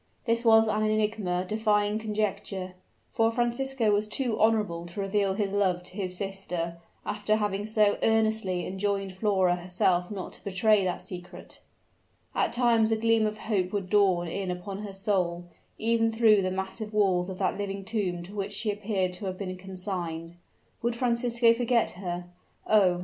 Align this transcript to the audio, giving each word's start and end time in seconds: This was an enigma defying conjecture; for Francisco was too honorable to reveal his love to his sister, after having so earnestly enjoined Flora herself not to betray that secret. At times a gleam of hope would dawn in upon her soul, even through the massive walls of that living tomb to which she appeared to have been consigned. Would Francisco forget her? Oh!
This 0.25 0.43
was 0.43 0.65
an 0.67 0.81
enigma 0.81 1.45
defying 1.47 1.99
conjecture; 1.99 2.73
for 3.11 3.29
Francisco 3.29 3.91
was 3.91 4.07
too 4.07 4.35
honorable 4.41 4.87
to 4.87 4.99
reveal 4.99 5.35
his 5.35 5.53
love 5.53 5.83
to 5.83 5.93
his 5.95 6.17
sister, 6.17 6.77
after 7.05 7.35
having 7.35 7.67
so 7.67 7.99
earnestly 8.01 8.65
enjoined 8.65 9.13
Flora 9.15 9.57
herself 9.57 10.09
not 10.09 10.33
to 10.33 10.43
betray 10.43 10.83
that 10.85 11.03
secret. 11.03 11.61
At 12.33 12.51
times 12.51 12.91
a 12.91 12.95
gleam 12.95 13.27
of 13.27 13.37
hope 13.37 13.71
would 13.73 13.91
dawn 13.91 14.27
in 14.27 14.49
upon 14.49 14.79
her 14.79 14.93
soul, 14.95 15.43
even 15.77 16.11
through 16.11 16.41
the 16.41 16.49
massive 16.49 16.95
walls 16.95 17.29
of 17.29 17.37
that 17.37 17.55
living 17.55 17.85
tomb 17.85 18.23
to 18.23 18.33
which 18.33 18.53
she 18.53 18.71
appeared 18.71 19.13
to 19.13 19.25
have 19.25 19.37
been 19.37 19.55
consigned. 19.55 20.33
Would 20.81 20.95
Francisco 20.95 21.53
forget 21.53 21.91
her? 21.91 22.25
Oh! 22.65 22.99